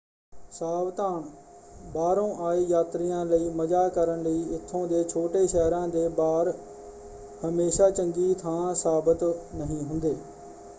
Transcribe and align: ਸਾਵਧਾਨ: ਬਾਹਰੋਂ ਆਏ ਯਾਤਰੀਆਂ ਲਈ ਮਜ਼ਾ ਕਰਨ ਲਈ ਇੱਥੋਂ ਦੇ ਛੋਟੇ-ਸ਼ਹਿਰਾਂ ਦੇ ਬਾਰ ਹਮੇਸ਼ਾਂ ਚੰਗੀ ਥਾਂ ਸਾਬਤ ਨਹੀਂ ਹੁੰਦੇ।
ਸਾਵਧਾਨ: 0.51 1.25
ਬਾਹਰੋਂ 1.93 2.33
ਆਏ 2.45 2.61
ਯਾਤਰੀਆਂ 2.61 3.23
ਲਈ 3.25 3.49
ਮਜ਼ਾ 3.51 3.87
ਕਰਨ 3.89 4.23
ਲਈ 4.23 4.41
ਇੱਥੋਂ 4.55 4.85
ਦੇ 4.87 5.03
ਛੋਟੇ-ਸ਼ਹਿਰਾਂ 5.05 5.87
ਦੇ 5.89 6.07
ਬਾਰ 6.15 6.53
ਹਮੇਸ਼ਾਂ 7.43 7.91
ਚੰਗੀ 7.91 8.33
ਥਾਂ 8.35 8.73
ਸਾਬਤ 8.77 9.23
ਨਹੀਂ 9.53 9.83
ਹੁੰਦੇ। 9.83 10.15